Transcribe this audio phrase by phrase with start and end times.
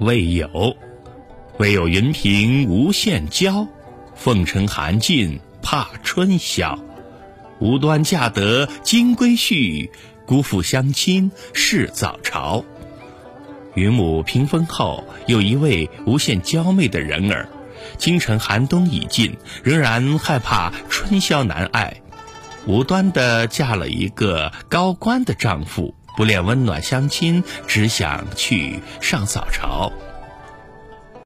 [0.00, 0.74] 未有，
[1.58, 3.68] 未有云屏无限娇，
[4.14, 6.78] 凤城寒尽怕春宵。
[7.58, 9.90] 无端嫁得金龟婿，
[10.24, 12.64] 辜负相亲是早朝。
[13.74, 17.46] 云母屏风后有一位无限娇媚的人儿，
[17.98, 22.00] 京城寒冬已尽，仍然害怕春宵难挨，
[22.66, 29.92] 无端的嫁了一个高官的丈夫，不恋温暖乡亲，只想去上早朝。